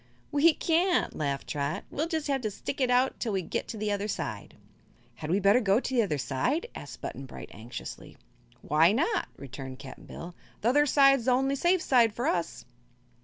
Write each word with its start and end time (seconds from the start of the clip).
"We 0.31 0.55
can't," 0.55 1.15
laughed 1.15 1.45
Trot. 1.47 1.83
"We'll 1.91 2.07
jus' 2.07 2.25
have 2.25 2.41
to 2.41 2.49
stick 2.49 2.81
it 2.81 2.89
out 2.89 3.19
till 3.19 3.33
we 3.33 3.43
get 3.43 3.67
to 3.67 3.77
the 3.77 3.91
other 3.91 4.07
side." 4.07 4.57
"Had 5.17 5.29
we 5.29 5.39
better 5.39 5.59
go 5.59 5.79
to 5.79 5.93
the 5.95 6.01
other 6.01 6.17
side?" 6.17 6.65
asked 6.73 7.01
Button 7.01 7.27
Bright, 7.27 7.51
anxiously. 7.53 8.17
"Why 8.63 8.93
not?" 8.93 9.27
returned 9.37 9.77
Cap'n 9.77 10.05
Bill. 10.07 10.33
"The 10.61 10.69
other 10.69 10.85
side's 10.87 11.25
the 11.25 11.31
only 11.33 11.53
safe 11.55 11.83
side 11.83 12.13
for 12.15 12.25
us." 12.25 12.65